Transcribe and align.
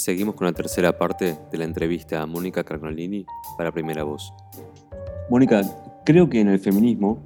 Seguimos 0.00 0.34
con 0.34 0.46
la 0.46 0.54
tercera 0.54 0.96
parte 0.96 1.36
de 1.52 1.58
la 1.58 1.64
entrevista 1.64 2.22
a 2.22 2.26
Mónica 2.26 2.64
Carnolini 2.64 3.26
para 3.58 3.70
Primera 3.70 4.02
Voz. 4.02 4.32
Mónica, 5.28 5.60
creo 6.06 6.30
que 6.30 6.40
en 6.40 6.48
el 6.48 6.58
feminismo, 6.58 7.22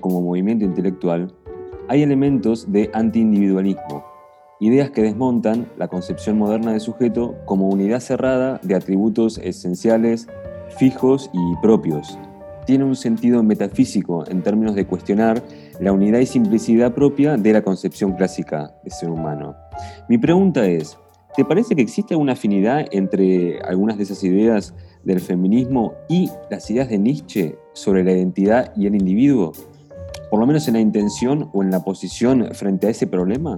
como 0.00 0.20
movimiento 0.20 0.66
intelectual, 0.66 1.34
hay 1.88 2.02
elementos 2.02 2.70
de 2.70 2.90
antiindividualismo, 2.92 4.04
ideas 4.60 4.90
que 4.90 5.00
desmontan 5.00 5.72
la 5.78 5.88
concepción 5.88 6.36
moderna 6.36 6.72
del 6.72 6.82
sujeto 6.82 7.34
como 7.46 7.70
unidad 7.70 8.00
cerrada 8.00 8.60
de 8.62 8.74
atributos 8.74 9.38
esenciales, 9.38 10.28
fijos 10.76 11.30
y 11.32 11.56
propios. 11.62 12.18
Tiene 12.66 12.84
un 12.84 12.96
sentido 12.96 13.42
metafísico 13.42 14.28
en 14.28 14.42
términos 14.42 14.74
de 14.74 14.86
cuestionar 14.86 15.42
la 15.80 15.92
unidad 15.92 16.18
y 16.18 16.26
simplicidad 16.26 16.92
propia 16.92 17.38
de 17.38 17.54
la 17.54 17.62
concepción 17.62 18.12
clásica 18.12 18.74
de 18.84 18.90
ser 18.90 19.08
humano. 19.08 19.56
Mi 20.10 20.18
pregunta 20.18 20.66
es, 20.66 20.98
¿te 21.38 21.44
parece 21.44 21.76
que 21.76 21.82
existe 21.82 22.16
una 22.16 22.32
afinidad 22.32 22.86
entre 22.90 23.60
algunas 23.60 23.96
de 23.96 24.02
esas 24.02 24.24
ideas 24.24 24.74
del 25.04 25.20
feminismo 25.20 25.94
y 26.08 26.28
las 26.50 26.68
ideas 26.68 26.88
de 26.88 26.98
Nietzsche 26.98 27.56
sobre 27.74 28.02
la 28.02 28.10
identidad 28.10 28.72
y 28.74 28.88
el 28.88 28.96
individuo? 28.96 29.52
Por 30.32 30.40
lo 30.40 30.48
menos 30.48 30.66
en 30.66 30.74
la 30.74 30.80
intención 30.80 31.48
o 31.52 31.62
en 31.62 31.70
la 31.70 31.84
posición 31.84 32.48
frente 32.54 32.88
a 32.88 32.90
ese 32.90 33.06
problema 33.06 33.56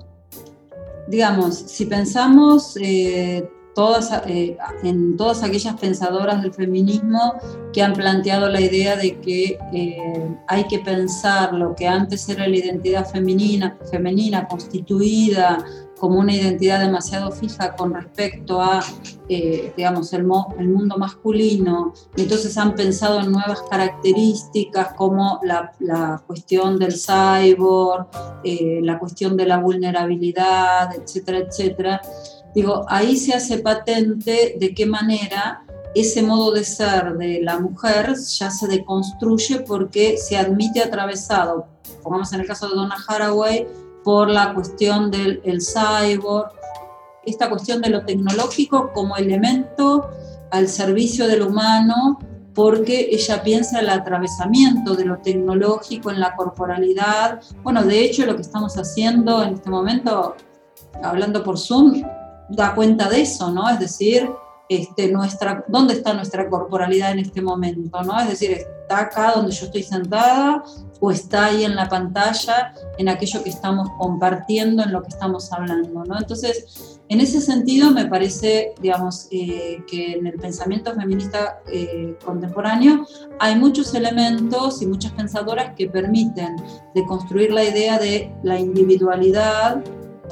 digamos, 1.09 1.57
si 1.57 1.87
pensamos 1.87 2.77
eh, 2.80 3.48
todas, 3.80 4.12
eh, 4.27 4.59
en 4.83 5.16
todas 5.16 5.43
aquellas 5.43 5.75
pensadoras 5.80 6.43
del 6.43 6.52
feminismo 6.52 7.37
que 7.73 7.83
han 7.83 7.95
planteado 7.95 8.51
la 8.51 8.61
idea 8.61 8.95
de 8.95 9.19
que 9.21 9.59
eh, 9.73 10.37
hay 10.48 10.65
que 10.65 10.80
pensar 10.80 11.55
lo 11.55 11.75
que 11.75 11.88
antes 11.88 12.29
era 12.29 12.47
la 12.47 12.59
identidad 12.59 13.09
femenina, 13.09 13.79
femenina 13.91 14.47
constituida 14.47 15.65
como 16.01 16.19
una 16.19 16.35
identidad 16.35 16.80
demasiado 16.80 17.30
fija 17.30 17.77
con 17.77 17.93
respecto 17.93 18.60
a, 18.60 18.80
eh, 19.29 19.73
digamos, 19.77 20.12
el, 20.15 20.24
mundo 20.24 20.96
masculino, 20.96 21.93
entonces 22.16 22.57
han 22.57 22.74
pensado 22.74 23.21
en 23.21 23.30
nuevas 23.30 23.62
características 23.71 24.95
como 24.95 25.40
la, 25.43 25.73
la 25.79 26.23
cuestión 26.27 26.79
del 26.79 26.95
cyborg, 26.95 28.09
eh, 28.45 28.80
la 28.83 28.99
cuestión 28.99 29.37
de 29.37 29.46
la 29.46 29.59
vulnerabilidad, 29.59 30.95
etcétera, 30.95 31.38
etcétera. 31.38 32.01
Digo, 32.54 32.84
ahí 32.88 33.16
se 33.16 33.34
hace 33.34 33.59
patente 33.59 34.56
de 34.59 34.74
qué 34.74 34.87
manera 34.87 35.65
ese 35.95 36.23
modo 36.23 36.52
de 36.52 36.65
ser 36.65 37.16
de 37.16 37.40
la 37.43 37.59
mujer 37.59 38.15
ya 38.16 38.51
se 38.51 38.68
deconstruye 38.68 39.60
porque 39.60 40.16
se 40.18 40.37
admite 40.37 40.82
atravesado, 40.82 41.66
pongamos 42.02 42.32
en 42.32 42.40
el 42.40 42.46
caso 42.46 42.68
de 42.68 42.76
Donna 42.76 42.96
Haraway, 43.09 43.66
por 44.04 44.30
la 44.30 44.54
cuestión 44.54 45.10
del 45.10 45.40
el 45.45 45.60
cyborg, 45.60 46.51
esta 47.24 47.51
cuestión 47.51 47.82
de 47.82 47.90
lo 47.90 48.04
tecnológico 48.04 48.93
como 48.95 49.16
elemento 49.16 50.09
al 50.51 50.68
servicio 50.68 51.28
del 51.28 51.43
humano, 51.43 52.18
porque 52.54 53.09
ella 53.10 53.43
piensa 53.43 53.80
el 53.80 53.90
atravesamiento 53.90 54.95
de 54.95 55.04
lo 55.04 55.18
tecnológico 55.18 56.10
en 56.10 56.18
la 56.18 56.34
corporalidad. 56.34 57.40
Bueno, 57.62 57.84
de 57.84 58.04
hecho 58.04 58.26
lo 58.26 58.37
que 58.37 58.43
estamos 58.43 58.76
haciendo 58.76 59.43
en 59.43 59.54
este 59.54 59.71
momento, 59.71 60.34
hablando 61.02 61.45
por 61.45 61.59
Zoom, 61.59 62.02
da 62.51 62.74
cuenta 62.74 63.09
de 63.09 63.23
eso, 63.23 63.51
¿no? 63.51 63.68
Es 63.68 63.79
decir, 63.79 64.31
este, 64.70 65.10
nuestra, 65.10 65.65
dónde 65.66 65.94
está 65.94 66.15
nuestra 66.15 66.48
corporalidad 66.48 67.10
en 67.10 67.19
este 67.19 67.43
momento, 67.43 68.03
¿no? 68.03 68.20
Es 68.20 68.28
decir, 68.28 68.53
está 68.53 69.00
acá 69.00 69.32
donde 69.34 69.50
yo 69.50 69.66
estoy 69.66 69.82
sentada 69.82 70.62
o 71.00 71.10
está 71.10 71.47
ahí 71.47 71.65
en 71.65 71.75
la 71.75 71.88
pantalla, 71.88 72.72
en 72.97 73.09
aquello 73.09 73.43
que 73.43 73.50
estamos 73.50 73.88
compartiendo, 73.98 74.84
en 74.84 74.93
lo 74.93 75.03
que 75.03 75.09
estamos 75.09 75.53
hablando, 75.53 76.04
¿no? 76.04 76.16
Entonces, 76.16 77.00
en 77.09 77.21
ese 77.21 77.41
sentido 77.41 77.91
me 77.91 78.06
parece, 78.06 78.72
digamos, 78.81 79.26
eh, 79.32 79.82
que 79.91 80.12
en 80.12 80.28
el 80.28 80.34
pensamiento 80.34 80.94
feminista 80.94 81.59
eh, 81.72 82.16
contemporáneo 82.25 83.05
hay 83.41 83.56
muchos 83.56 83.93
elementos 83.94 84.83
y 84.83 84.87
muchas 84.87 85.10
pensadoras 85.12 85.75
que 85.75 85.89
permiten 85.89 86.55
de 86.94 87.05
construir 87.06 87.53
la 87.53 87.65
idea 87.65 87.99
de 87.99 88.33
la 88.44 88.60
individualidad, 88.60 89.83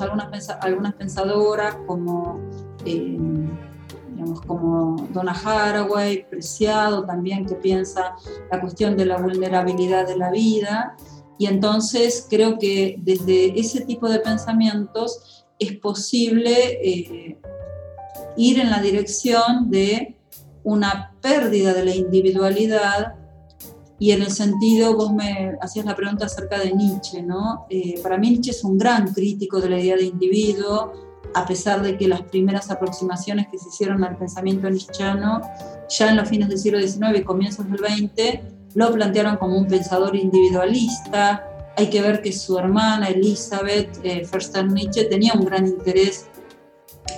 algunas, 0.01 0.51
algunas 0.61 0.95
pensadoras 0.95 1.77
como... 1.87 2.41
Eh, 2.85 3.19
como 4.47 5.09
Donna 5.13 5.33
Haraway, 5.33 6.29
Preciado 6.29 7.05
también, 7.05 7.47
que 7.47 7.55
piensa 7.55 8.15
la 8.51 8.61
cuestión 8.61 8.97
de 8.97 9.07
la 9.07 9.17
vulnerabilidad 9.19 10.07
de 10.07 10.17
la 10.17 10.31
vida. 10.31 10.97
Y 11.39 11.47
entonces 11.47 12.27
creo 12.29 12.59
que 12.59 12.97
desde 12.99 13.59
ese 13.59 13.83
tipo 13.83 14.09
de 14.09 14.19
pensamientos 14.19 15.47
es 15.59 15.77
posible 15.79 16.79
eh, 16.83 17.39
ir 18.37 18.59
en 18.59 18.71
la 18.71 18.81
dirección 18.81 19.71
de 19.71 20.17
una 20.65 21.15
pérdida 21.21 21.73
de 21.73 21.85
la 21.85 21.95
individualidad 21.95 23.15
y 24.01 24.13
en 24.13 24.23
el 24.23 24.31
sentido, 24.31 24.97
vos 24.97 25.13
me 25.13 25.57
hacías 25.61 25.85
la 25.85 25.97
pregunta 25.97 26.27
acerca 26.27 26.59
de 26.59 26.73
Nietzsche, 26.73 27.23
¿no? 27.23 27.67
Eh, 27.69 27.99
para 28.03 28.17
mí 28.17 28.31
Nietzsche 28.31 28.53
es 28.53 28.63
un 28.63 28.79
gran 28.79 29.13
crítico 29.13 29.61
de 29.61 29.71
la 29.71 29.81
idea 29.81 29.97
de 29.97 30.05
individuo, 30.05 30.93
a 31.35 31.47
pesar 31.47 31.83
de 31.83 31.97
que 31.97 32.07
las 32.07 32.23
primeras 32.23 32.71
aproximaciones 32.71 33.49
que 33.49 33.59
se 33.59 33.69
hicieron 33.69 34.03
al 34.05 34.17
pensamiento 34.17 34.71
nietzscheano 34.71 35.43
ya 35.89 36.11
en 36.11 36.17
los 36.17 36.29
fines 36.29 36.49
del 36.49 36.59
siglo 36.59 36.81
XIX 36.81 37.19
y 37.19 37.23
comienzos 37.23 37.67
del 37.71 37.79
XX 37.79 38.41
lo 38.75 38.93
plantearon 38.93 39.37
como 39.37 39.59
un 39.59 39.67
pensador 39.67 40.15
individualista. 40.15 41.45
Hay 41.77 41.91
que 41.91 42.01
ver 42.01 42.23
que 42.23 42.33
su 42.33 42.59
hermana 42.59 43.09
Elizabeth 43.09 43.99
eh, 44.05 44.27
Nietzsche 44.69 45.05
tenía 45.05 45.35
un 45.35 45.45
gran 45.45 45.67
interés 45.67 46.27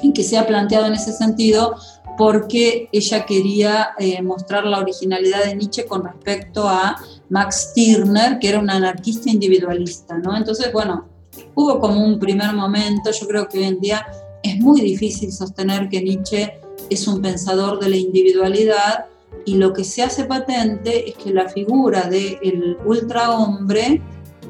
en 0.02 0.12
que 0.12 0.22
se 0.22 0.38
ha 0.38 0.46
planteado 0.46 0.86
en 0.86 0.94
ese 0.94 1.12
sentido 1.12 1.76
porque 2.20 2.90
ella 2.92 3.24
quería 3.24 3.92
eh, 3.98 4.20
mostrar 4.20 4.66
la 4.66 4.80
originalidad 4.80 5.42
de 5.42 5.54
Nietzsche 5.54 5.86
con 5.86 6.04
respecto 6.04 6.68
a 6.68 6.94
Max 7.30 7.70
Stirner, 7.70 8.38
que 8.38 8.50
era 8.50 8.58
un 8.58 8.68
anarquista 8.68 9.30
individualista. 9.30 10.18
¿no? 10.18 10.36
Entonces, 10.36 10.70
bueno, 10.70 11.08
hubo 11.54 11.80
como 11.80 12.04
un 12.04 12.18
primer 12.18 12.52
momento, 12.52 13.10
yo 13.10 13.26
creo 13.26 13.48
que 13.48 13.60
hoy 13.60 13.64
en 13.64 13.80
día 13.80 14.06
es 14.42 14.60
muy 14.60 14.82
difícil 14.82 15.32
sostener 15.32 15.88
que 15.88 16.02
Nietzsche 16.02 16.60
es 16.90 17.08
un 17.08 17.22
pensador 17.22 17.80
de 17.80 17.88
la 17.88 17.96
individualidad 17.96 19.06
y 19.46 19.54
lo 19.54 19.72
que 19.72 19.82
se 19.82 20.02
hace 20.02 20.24
patente 20.24 21.08
es 21.08 21.14
que 21.14 21.32
la 21.32 21.48
figura 21.48 22.02
del 22.10 22.76
ultrahombre, 22.84 24.02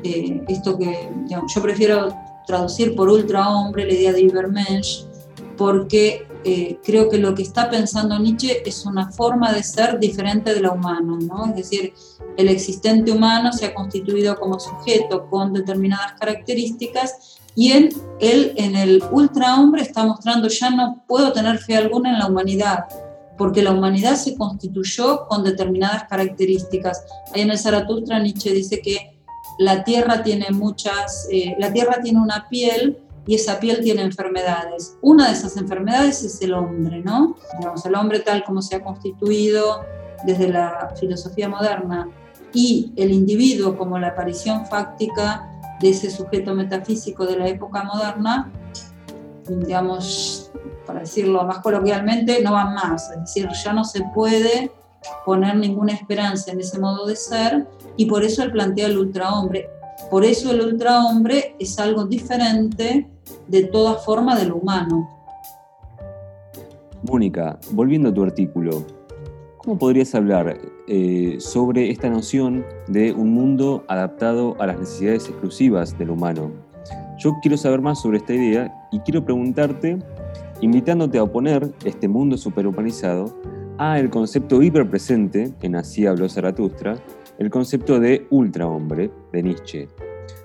eh, 0.02 0.42
esto 0.48 0.76
que 0.76 1.08
yo 1.30 1.62
prefiero 1.62 2.12
traducir 2.48 2.96
por 2.96 3.08
ultrahombre 3.08 3.86
la 3.86 3.92
idea 3.92 4.12
de 4.12 4.22
Übermensch, 4.22 5.04
porque 5.56 6.26
eh, 6.44 6.78
creo 6.82 7.08
que 7.08 7.18
lo 7.18 7.34
que 7.34 7.42
está 7.42 7.68
pensando 7.68 8.18
Nietzsche 8.18 8.62
es 8.64 8.86
una 8.86 9.10
forma 9.12 9.52
de 9.52 9.62
ser 9.62 9.98
diferente 9.98 10.54
de 10.54 10.60
la 10.60 10.72
humana, 10.72 11.18
¿no? 11.20 11.46
Es 11.46 11.56
decir, 11.56 11.92
el 12.36 12.48
existente 12.48 13.12
humano 13.12 13.52
se 13.52 13.66
ha 13.66 13.74
constituido 13.74 14.38
como 14.38 14.58
sujeto 14.58 15.28
con 15.28 15.52
determinadas 15.52 16.12
características 16.18 17.38
y 17.54 17.72
él, 17.72 17.94
él 18.20 18.54
en 18.56 18.76
el 18.76 19.02
ultrahombre 19.10 19.82
está 19.82 20.04
mostrando 20.04 20.48
ya 20.48 20.70
no 20.70 21.02
puedo 21.06 21.32
tener 21.32 21.58
fe 21.58 21.76
alguna 21.76 22.12
en 22.12 22.18
la 22.18 22.26
humanidad, 22.26 22.86
porque 23.36 23.62
la 23.62 23.72
humanidad 23.72 24.14
se 24.16 24.36
constituyó 24.36 25.26
con 25.26 25.44
determinadas 25.44 26.04
características. 26.04 27.04
Ahí 27.34 27.42
en 27.42 27.50
el 27.50 27.58
Zaratustra 27.58 28.18
Nietzsche 28.18 28.52
dice 28.52 28.80
que 28.80 29.18
la 29.58 29.84
Tierra 29.84 30.22
tiene 30.22 30.46
muchas, 30.52 31.28
eh, 31.30 31.54
la 31.58 31.70
Tierra 31.70 32.00
tiene 32.02 32.20
una 32.20 32.48
piel 32.48 32.98
y 33.26 33.34
esa 33.34 33.60
piel 33.60 33.80
tiene 33.80 34.02
enfermedades. 34.02 34.96
Una 35.02 35.28
de 35.28 35.34
esas 35.34 35.56
enfermedades 35.56 36.22
es 36.22 36.40
el 36.42 36.54
hombre, 36.54 37.00
¿no? 37.00 37.36
Digamos, 37.58 37.84
el 37.86 37.94
hombre 37.94 38.20
tal 38.20 38.44
como 38.44 38.62
se 38.62 38.76
ha 38.76 38.82
constituido 38.82 39.84
desde 40.24 40.48
la 40.48 40.92
filosofía 40.98 41.48
moderna 41.48 42.08
y 42.52 42.92
el 42.96 43.12
individuo 43.12 43.76
como 43.76 43.98
la 43.98 44.08
aparición 44.08 44.66
fáctica 44.66 45.48
de 45.80 45.90
ese 45.90 46.10
sujeto 46.10 46.54
metafísico 46.54 47.26
de 47.26 47.38
la 47.38 47.48
época 47.48 47.84
moderna, 47.84 48.50
digamos, 49.48 50.50
para 50.86 51.00
decirlo 51.00 51.44
más 51.44 51.60
coloquialmente, 51.60 52.42
no 52.42 52.52
van 52.52 52.74
más. 52.74 53.10
Es 53.10 53.20
decir, 53.20 53.48
ya 53.64 53.72
no 53.72 53.84
se 53.84 54.02
puede 54.14 54.72
poner 55.24 55.56
ninguna 55.56 55.92
esperanza 55.92 56.52
en 56.52 56.60
ese 56.60 56.78
modo 56.78 57.06
de 57.06 57.16
ser 57.16 57.66
y 57.96 58.06
por 58.06 58.24
eso 58.24 58.42
él 58.42 58.52
plantea 58.52 58.86
el 58.86 58.98
ultrahombre. 58.98 59.70
Por 60.10 60.24
eso 60.24 60.50
el 60.50 60.60
ultrahombre 60.60 61.54
es 61.60 61.78
algo 61.78 62.04
diferente 62.04 63.08
de 63.46 63.62
toda 63.64 63.94
forma 63.94 64.36
de 64.36 64.46
lo 64.46 64.56
humano. 64.56 65.08
Mónica, 67.08 67.58
volviendo 67.70 68.08
a 68.08 68.14
tu 68.14 68.24
artículo, 68.24 68.84
¿cómo 69.58 69.78
podrías 69.78 70.12
hablar 70.16 70.58
eh, 70.88 71.36
sobre 71.38 71.90
esta 71.90 72.10
noción 72.10 72.64
de 72.88 73.12
un 73.12 73.32
mundo 73.32 73.84
adaptado 73.86 74.56
a 74.58 74.66
las 74.66 74.80
necesidades 74.80 75.28
exclusivas 75.28 75.96
del 75.96 76.10
humano? 76.10 76.50
Yo 77.18 77.36
quiero 77.40 77.56
saber 77.56 77.80
más 77.80 78.02
sobre 78.02 78.18
esta 78.18 78.34
idea 78.34 78.88
y 78.90 78.98
quiero 79.00 79.24
preguntarte, 79.24 79.98
invitándote 80.60 81.18
a 81.18 81.22
oponer 81.22 81.72
este 81.84 82.08
mundo 82.08 82.36
superhumanizado 82.36 83.32
a 83.78 83.98
el 84.00 84.10
concepto 84.10 84.60
hiperpresente, 84.60 85.54
en 85.62 85.76
Así 85.76 86.04
habló 86.04 86.28
Zaratustra, 86.28 86.96
el 87.40 87.50
concepto 87.50 87.98
de 87.98 88.28
ultrahombre 88.30 89.10
de 89.32 89.42
Nietzsche. 89.42 89.88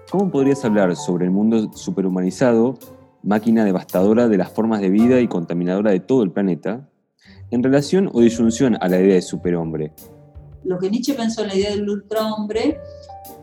¿Cómo 0.09 0.31
podrías 0.31 0.65
hablar 0.65 0.95
sobre 0.95 1.25
el 1.25 1.31
mundo 1.31 1.71
superhumanizado 1.73 2.79
máquina 3.25 3.65
devastadora 3.65 4.27
de 4.27 4.37
las 4.37 4.51
formas 4.51 4.81
de 4.81 4.89
vida 4.89 5.19
y 5.19 5.27
contaminadora 5.27 5.91
de 5.91 5.99
todo 5.99 6.23
el 6.23 6.31
planeta, 6.31 6.87
en 7.51 7.63
relación 7.63 8.09
o 8.13 8.21
disyunción 8.21 8.77
a 8.79 8.87
la 8.87 8.99
idea 8.99 9.15
de 9.15 9.21
superhombre. 9.21 9.93
Lo 10.63 10.77
que 10.79 10.89
Nietzsche 10.89 11.13
pensó 11.13 11.41
en 11.41 11.47
la 11.49 11.55
idea 11.55 11.71
del 11.71 11.89
ultrahombre 11.89 12.79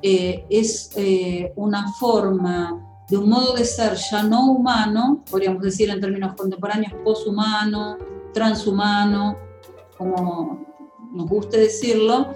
eh, 0.02 0.44
es 0.48 0.90
eh, 0.96 1.52
una 1.56 1.92
forma 1.94 3.04
de 3.08 3.18
un 3.18 3.28
modo 3.28 3.54
de 3.54 3.64
ser 3.64 3.94
ya 3.94 4.22
no 4.22 4.52
humano, 4.52 5.24
podríamos 5.30 5.62
decir 5.62 5.90
en 5.90 6.00
términos 6.00 6.34
contemporáneos, 6.34 6.94
poshumano, 7.04 7.98
transhumano, 8.32 9.36
como 9.98 10.64
nos 11.12 11.28
guste 11.28 11.58
decirlo, 11.58 12.28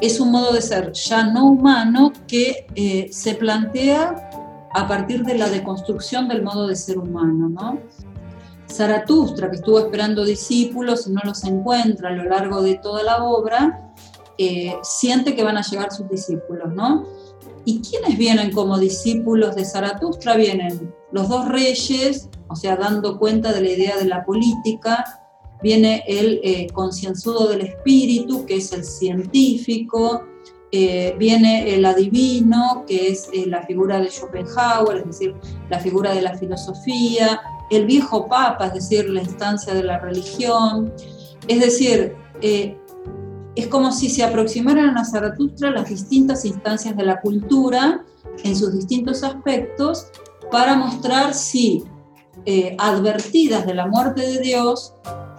es 0.00 0.20
un 0.20 0.30
modo 0.30 0.52
de 0.52 0.60
ser 0.60 0.92
ya 0.92 1.24
no 1.24 1.46
humano 1.46 2.12
que 2.26 2.66
eh, 2.74 3.08
se 3.10 3.34
plantea 3.34 4.68
a 4.74 4.86
partir 4.86 5.24
de 5.24 5.36
la 5.36 5.48
deconstrucción 5.48 6.28
del 6.28 6.42
modo 6.42 6.66
de 6.66 6.76
ser 6.76 6.98
humano. 6.98 7.48
¿no? 7.48 7.78
Zaratustra, 8.70 9.50
que 9.50 9.56
estuvo 9.56 9.78
esperando 9.78 10.24
discípulos 10.24 11.06
y 11.06 11.12
no 11.12 11.20
los 11.24 11.42
encuentra 11.44 12.10
a 12.10 12.12
lo 12.12 12.24
largo 12.24 12.62
de 12.62 12.76
toda 12.76 13.02
la 13.02 13.24
obra, 13.24 13.92
eh, 14.36 14.76
siente 14.82 15.34
que 15.34 15.42
van 15.42 15.56
a 15.56 15.62
llegar 15.62 15.92
sus 15.92 16.08
discípulos, 16.08 16.72
¿no? 16.72 17.04
¿Y 17.64 17.80
quiénes 17.82 18.16
vienen 18.16 18.52
como 18.52 18.78
discípulos 18.78 19.56
de 19.56 19.64
Zaratustra? 19.64 20.36
Vienen 20.36 20.94
los 21.10 21.28
dos 21.28 21.48
reyes, 21.48 22.28
o 22.48 22.54
sea, 22.54 22.76
dando 22.76 23.18
cuenta 23.18 23.52
de 23.52 23.60
la 23.60 23.70
idea 23.70 23.96
de 23.96 24.04
la 24.04 24.24
política, 24.24 25.17
viene 25.62 26.04
el 26.06 26.40
eh, 26.42 26.68
concienzudo 26.72 27.48
del 27.48 27.62
espíritu, 27.62 28.46
que 28.46 28.56
es 28.56 28.72
el 28.72 28.84
científico, 28.84 30.24
eh, 30.70 31.14
viene 31.18 31.74
el 31.74 31.84
adivino, 31.84 32.84
que 32.86 33.08
es 33.08 33.28
eh, 33.32 33.46
la 33.46 33.62
figura 33.62 34.00
de 34.00 34.10
Schopenhauer, 34.10 34.98
es 34.98 35.06
decir, 35.06 35.34
la 35.70 35.80
figura 35.80 36.14
de 36.14 36.22
la 36.22 36.36
filosofía, 36.36 37.40
el 37.70 37.86
viejo 37.86 38.28
papa, 38.28 38.66
es 38.66 38.74
decir, 38.74 39.08
la 39.08 39.22
instancia 39.22 39.74
de 39.74 39.82
la 39.82 39.98
religión. 39.98 40.92
Es 41.48 41.60
decir, 41.60 42.14
es 42.40 43.66
como 43.68 43.90
si 43.90 44.10
se 44.10 44.22
aproximaran 44.22 44.96
a 44.96 45.04
Zaratustra 45.04 45.70
las 45.70 45.88
distintas 45.88 46.44
instancias 46.44 46.96
de 46.96 47.04
la 47.04 47.20
cultura 47.20 48.04
en 48.44 48.54
sus 48.54 48.74
distintos 48.74 49.22
aspectos 49.22 50.08
para 50.50 50.76
mostrar 50.76 51.34
si, 51.34 51.84
advertidas 52.78 53.66
de 53.66 53.74
la 53.74 53.86
muerte 53.86 54.22
de 54.22 54.40
Dios, 54.40 54.94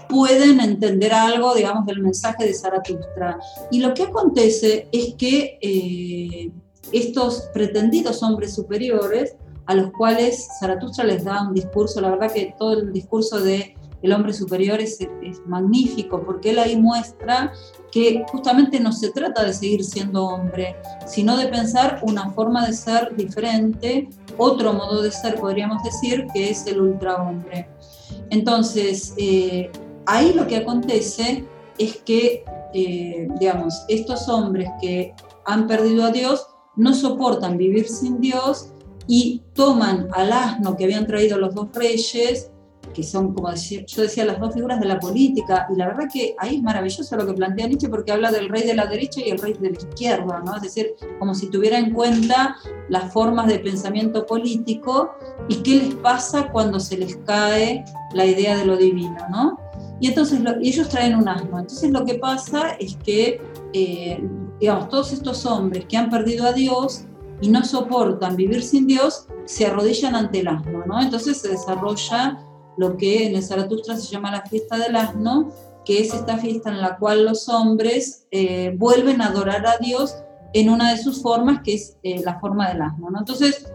pueden 0.09 0.59
entender 0.59 1.13
algo, 1.13 1.53
digamos, 1.53 1.85
del 1.85 2.01
mensaje 2.01 2.44
de 2.45 2.53
Zaratustra. 2.53 3.39
Y 3.71 3.79
lo 3.79 3.94
que 3.94 4.03
acontece 4.03 4.89
es 4.91 5.13
que 5.13 5.59
eh, 5.61 6.51
estos 6.91 7.44
pretendidos 7.53 8.21
hombres 8.23 8.56
superiores, 8.56 9.35
a 9.67 9.75
los 9.75 9.91
cuales 9.91 10.47
Zaratustra 10.59 11.06
les 11.06 11.23
da 11.23 11.47
un 11.47 11.53
discurso, 11.53 12.01
la 12.01 12.09
verdad 12.09 12.33
que 12.33 12.56
todo 12.57 12.73
el 12.73 12.91
discurso 12.91 13.39
de 13.39 13.75
el 14.01 14.13
hombre 14.13 14.33
superior 14.33 14.79
es, 14.79 15.00
es, 15.21 15.45
magnífico, 15.45 16.23
porque 16.23 16.51
él 16.51 16.59
ahí 16.59 16.77
muestra 16.77 17.51
que 17.91 18.23
justamente 18.31 18.79
no 18.79 18.94
se 18.94 19.11
trata 19.11 19.44
de 19.44 19.53
seguir 19.53 19.83
siendo 19.83 20.25
hombre, 20.25 20.75
sino 21.06 21.38
de 21.38 21.47
pensar 21.47 22.00
una 22.03 22.31
forma 22.31 22.65
de 22.65 22.73
ser 22.73 23.13
diferente, 23.15 24.09
otro 24.38 24.73
modo 24.73 25.01
de 25.01 25.11
ser, 25.11 25.35
podríamos 25.35 25.83
decir, 25.83 26.25
que 26.33 26.50
es 26.50 26.65
el 26.65 26.79
ultrahombre. 26.79 27.67
Entonces, 28.29 29.13
eh, 29.17 29.69
ahí 30.09 30.33
lo 30.33 30.47
que 30.47 30.57
acontece 30.57 31.45
es 31.77 31.97
que, 31.97 32.44
eh, 32.73 33.27
digamos, 33.39 33.85
estos 33.88 34.27
hombres 34.27 34.69
que 34.81 35.13
han 35.45 35.67
perdido 35.67 36.03
a 36.06 36.11
Dios 36.11 36.47
no 36.75 36.94
soportan 36.94 37.57
vivir 37.57 37.88
sin 37.88 38.19
Dios 38.19 38.71
y 39.07 39.41
toman 39.53 40.07
al 40.13 40.31
asno 40.31 40.75
que 40.75 40.85
habían 40.85 41.06
traído 41.06 41.38
los 41.38 41.53
dos 41.53 41.69
reyes, 41.73 42.51
que 42.94 43.03
son, 43.03 43.33
como 43.33 43.53
yo 43.53 44.01
decía, 44.01 44.25
las 44.25 44.39
dos 44.39 44.53
figuras 44.53 44.79
de 44.79 44.88
la 44.88 45.00
política, 45.00 45.67
y 45.71 45.77
la 45.77 45.88
verdad 45.88 46.07
que 46.11 46.35
ahí 46.39 46.56
es 46.56 46.63
maravilloso 46.63 47.15
lo 47.15 47.25
que 47.27 47.33
plantea 47.33 47.67
Nietzsche 47.67 47.88
porque 47.88 48.11
habla 48.11 48.31
del 48.31 48.50
rey 48.50 48.63
de 48.63 48.73
la 48.73 48.88
derecha 48.88 49.21
y 49.23 49.29
el 49.29 49.38
rey 49.38 49.53
de 49.53 49.71
la 49.71 49.77
izquierda, 49.77 50.41
¿no? 50.44 50.56
Es 50.56 50.63
decir, 50.63 50.95
como 51.19 51.35
si 51.35 51.47
tuviera 51.47 51.77
en 51.77 51.94
cuenta 51.94 52.56
las 52.89 53.13
formas 53.13 53.47
de 53.47 53.59
pensamiento 53.59 54.25
político 54.25 55.11
y 55.47 55.57
qué 55.57 55.75
les 55.75 55.95
pasa 55.95 56.50
cuando 56.51 56.79
se 56.79 56.97
les 56.97 57.15
cae 57.17 57.85
la 58.13 58.25
idea 58.25 58.57
de 58.57 58.65
lo 58.65 58.75
divino, 58.75 59.17
¿no? 59.29 59.69
Y 60.00 60.07
entonces 60.07 60.40
ellos 60.62 60.90
traen 60.90 61.16
un 61.16 61.28
asno. 61.28 61.60
Entonces 61.60 61.92
lo 61.92 62.06
que 62.06 62.16
pasa 62.16 62.72
es 62.80 62.96
que, 63.04 63.42
eh, 63.74 64.24
todos 64.90 65.13
estos 65.13 65.46
hombres 65.46 65.86
que 65.86 65.98
han 65.98 66.10
perdido 66.10 66.46
a 66.46 66.54
Dios 66.54 67.06
y 67.42 67.50
no 67.50 67.63
soportan 67.63 68.36
vivir 68.36 68.62
sin 68.63 68.88
Dios, 68.88 69.28
se 69.46 69.66
arrodillan 69.66 70.16
ante 70.16 70.40
el 70.40 70.48
asno, 70.48 70.86
¿no? 70.86 71.01
Entonces 71.01 71.38
se 71.38 71.50
desarrolla 71.50 72.40
lo 72.78 72.98
que 72.98 73.28
en 73.28 73.36
el 73.36 73.44
Zaratustra 73.44 73.98
se 73.98 74.12
llama 74.12 74.31
la 74.31 74.42
fiesta 74.44 74.78
del 74.78 74.96
asno, 74.96 75.50
que 75.86 76.02
es 76.02 76.13
esta 76.13 76.38
fiesta 76.38 76.69
en 76.69 76.81
la 76.81 76.98
cual 76.98 77.25
los 77.25 77.50
hombres 77.50 78.28
eh, 78.31 78.75
vuelven 78.78 79.22
a 79.22 79.28
adorar 79.28 79.66
a 79.66 79.78
Dios 79.78 80.16
en 80.54 80.69
una 80.69 80.92
de 80.92 80.98
sus 80.98 81.22
formas, 81.22 81.62
que 81.63 81.75
es 81.75 81.98
eh, 82.04 82.22
la 82.24 82.40
forma 82.40 82.69
del 82.69 82.81
asno, 82.81 83.10
¿no? 83.10 83.19
Entonces, 83.19 83.72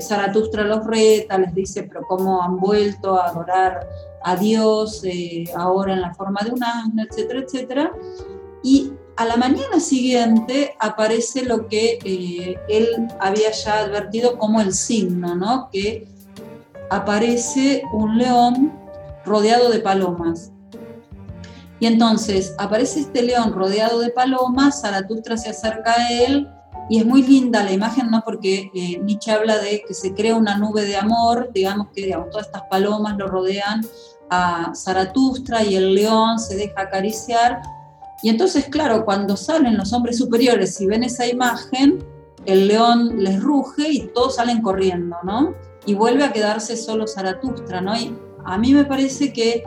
Zaratustra 0.00 0.62
los 0.62 0.86
reta, 0.86 1.36
les 1.38 1.54
dice, 1.54 1.82
pero 1.82 2.02
cómo 2.06 2.42
han 2.42 2.58
vuelto 2.58 3.20
a 3.20 3.28
adorar 3.28 3.88
a 4.22 4.36
Dios 4.36 5.02
eh, 5.04 5.44
ahora 5.56 5.94
en 5.94 6.00
la 6.00 6.14
forma 6.14 6.40
de 6.44 6.52
un 6.52 6.62
asno, 6.62 7.02
etcétera, 7.02 7.40
etcétera. 7.40 7.92
Y 8.62 8.92
a 9.16 9.24
la 9.24 9.36
mañana 9.36 9.80
siguiente 9.80 10.74
aparece 10.78 11.44
lo 11.44 11.68
que 11.68 11.98
eh, 12.04 12.56
él 12.68 13.08
había 13.20 13.50
ya 13.50 13.80
advertido 13.80 14.38
como 14.38 14.60
el 14.60 14.72
signo, 14.72 15.34
¿no? 15.34 15.68
Que 15.70 16.06
aparece 16.90 17.82
un 17.92 18.16
león 18.18 18.72
rodeado 19.24 19.70
de 19.70 19.80
palomas. 19.80 20.52
Y 21.80 21.86
entonces 21.86 22.54
aparece 22.58 23.00
este 23.00 23.22
león 23.22 23.52
rodeado 23.52 23.98
de 23.98 24.10
palomas, 24.10 24.80
Zaratustra 24.80 25.36
se 25.36 25.50
acerca 25.50 25.92
a 25.92 26.12
él 26.12 26.48
y 26.88 26.98
es 26.98 27.06
muy 27.06 27.22
linda 27.22 27.62
la 27.62 27.72
imagen, 27.72 28.10
¿no? 28.10 28.22
Porque 28.24 28.70
eh, 28.74 28.98
Nietzsche 29.02 29.32
habla 29.32 29.58
de 29.58 29.82
que 29.86 29.94
se 29.94 30.14
crea 30.14 30.36
una 30.36 30.58
nube 30.58 30.84
de 30.84 30.96
amor, 30.96 31.50
digamos 31.54 31.88
que 31.94 32.02
digamos, 32.02 32.30
todas 32.30 32.46
estas 32.46 32.62
palomas 32.70 33.16
lo 33.16 33.26
rodean 33.26 33.80
a 34.30 34.72
Zaratustra 34.74 35.64
y 35.64 35.76
el 35.76 35.94
león 35.94 36.38
se 36.38 36.56
deja 36.56 36.82
acariciar. 36.82 37.62
Y 38.22 38.28
entonces, 38.28 38.66
claro, 38.66 39.04
cuando 39.04 39.36
salen 39.36 39.76
los 39.76 39.92
hombres 39.92 40.18
superiores 40.18 40.80
y 40.80 40.86
ven 40.86 41.04
esa 41.04 41.26
imagen, 41.26 42.04
el 42.44 42.68
león 42.68 43.22
les 43.22 43.42
ruge 43.42 43.88
y 43.88 44.00
todos 44.14 44.36
salen 44.36 44.60
corriendo, 44.60 45.16
¿no? 45.22 45.54
Y 45.86 45.94
vuelve 45.94 46.24
a 46.24 46.32
quedarse 46.32 46.76
solo 46.76 47.06
Zaratustra, 47.06 47.80
¿no? 47.80 47.96
Y 47.96 48.14
a 48.44 48.58
mí 48.58 48.74
me 48.74 48.84
parece 48.84 49.32
que 49.32 49.62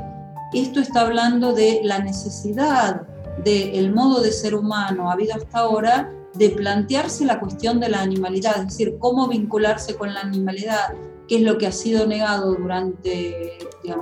esto 0.53 0.79
está 0.79 1.01
hablando 1.01 1.53
de 1.53 1.81
la 1.83 1.99
necesidad 1.99 3.01
del 3.43 3.93
modo 3.93 4.21
de 4.21 4.31
ser 4.31 4.55
humano 4.55 5.11
habido 5.11 5.35
hasta 5.35 5.59
ahora 5.59 6.11
de 6.37 6.49
plantearse 6.49 7.25
la 7.25 7.39
cuestión 7.39 7.79
de 7.79 7.89
la 7.89 8.01
animalidad, 8.01 8.57
es 8.59 8.67
decir, 8.67 8.97
cómo 8.99 9.27
vincularse 9.27 9.95
con 9.95 10.13
la 10.13 10.21
animalidad, 10.21 10.93
qué 11.27 11.37
es 11.37 11.41
lo 11.41 11.57
que 11.57 11.67
ha 11.67 11.71
sido 11.71 12.05
negado 12.05 12.55
durante 12.55 13.57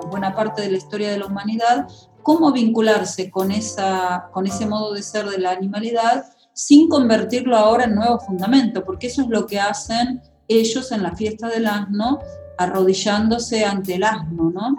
buena 0.10 0.34
parte 0.36 0.62
de 0.62 0.72
la 0.72 0.78
historia 0.78 1.12
de 1.12 1.20
la 1.20 1.28
humanidad, 1.28 1.88
cómo 2.24 2.52
vincularse 2.52 3.30
con, 3.30 3.52
esa, 3.52 4.30
con 4.32 4.48
ese 4.48 4.66
modo 4.66 4.94
de 4.94 5.04
ser 5.04 5.30
de 5.30 5.38
la 5.38 5.52
animalidad 5.52 6.26
sin 6.54 6.88
convertirlo 6.90 7.56
ahora 7.56 7.84
en 7.84 7.96
nuevo 7.96 8.20
fundamento, 8.20 8.84
porque 8.84 9.08
eso 9.08 9.24
es 9.24 9.28
lo 9.28 9.46
que 9.46 9.60
hacen 9.60 10.22
ellos 10.48 10.92
en 10.92 11.04
la 11.04 11.16
fiesta 11.16 11.50
del 11.50 11.68
asno, 11.68 12.20
arrodillándose 12.58 13.66
ante 13.66 13.96
el 13.96 14.04
asno, 14.04 14.52
¿no? 14.52 14.76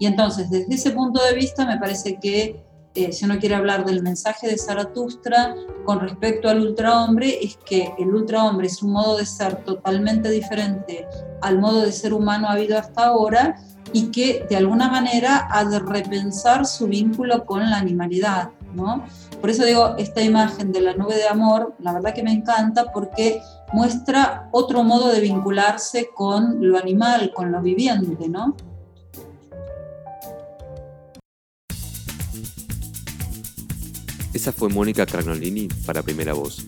Y 0.00 0.06
entonces, 0.06 0.50
desde 0.50 0.74
ese 0.74 0.90
punto 0.90 1.22
de 1.22 1.34
vista, 1.34 1.66
me 1.66 1.78
parece 1.78 2.18
que 2.18 2.64
eh, 2.94 3.12
si 3.12 3.24
uno 3.24 3.38
quiere 3.38 3.54
hablar 3.54 3.84
del 3.84 4.02
mensaje 4.02 4.48
de 4.48 4.58
Zaratustra 4.58 5.54
con 5.84 6.00
respecto 6.00 6.48
al 6.48 6.60
ultrahombre, 6.60 7.44
es 7.44 7.56
que 7.64 7.94
el 7.98 8.12
ultrahombre 8.12 8.66
es 8.66 8.82
un 8.82 8.92
modo 8.92 9.16
de 9.16 9.26
ser 9.26 9.62
totalmente 9.64 10.28
diferente 10.30 11.06
al 11.40 11.60
modo 11.60 11.82
de 11.82 11.92
ser 11.92 12.12
humano 12.12 12.48
habido 12.48 12.76
hasta 12.78 13.06
ahora 13.06 13.56
y 13.92 14.10
que 14.10 14.44
de 14.48 14.56
alguna 14.56 14.90
manera 14.90 15.48
ha 15.50 15.64
de 15.64 15.78
repensar 15.78 16.66
su 16.66 16.88
vínculo 16.88 17.44
con 17.44 17.68
la 17.70 17.78
animalidad. 17.78 18.50
¿no? 18.74 19.04
Por 19.40 19.50
eso 19.50 19.64
digo, 19.64 19.96
esta 19.96 20.22
imagen 20.22 20.72
de 20.72 20.80
la 20.80 20.94
nube 20.94 21.16
de 21.16 21.26
amor, 21.26 21.74
la 21.78 21.92
verdad 21.92 22.14
que 22.14 22.22
me 22.22 22.32
encanta 22.32 22.92
porque 22.92 23.40
muestra 23.72 24.48
otro 24.52 24.82
modo 24.82 25.08
de 25.08 25.20
vincularse 25.20 26.10
con 26.14 26.56
lo 26.60 26.78
animal, 26.78 27.32
con 27.34 27.50
lo 27.50 27.60
viviente, 27.62 28.28
¿no? 28.28 28.54
Esa 34.40 34.52
fue 34.52 34.70
Mónica 34.70 35.04
Cragnolini 35.04 35.68
para 35.84 36.02
Primera 36.02 36.32
Voz. 36.32 36.64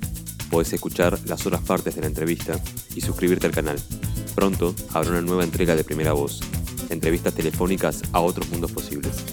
Puedes 0.51 0.75
escuchar 0.75 1.19
las 1.25 1.47
otras 1.47 1.63
partes 1.63 1.95
de 1.95 2.03
la 2.03 2.07
entrevista 2.07 2.61
y 2.95 3.01
suscribirte 3.01 3.47
al 3.47 3.55
canal. 3.55 3.81
Pronto 4.35 4.75
habrá 4.93 5.13
una 5.13 5.23
nueva 5.23 5.43
entrega 5.43 5.75
de 5.75 5.83
Primera 5.83 6.13
Voz, 6.13 6.41
entrevistas 6.91 7.33
telefónicas 7.33 8.03
a 8.13 8.21
otros 8.21 8.51
mundos 8.51 8.73
posibles. 8.73 9.25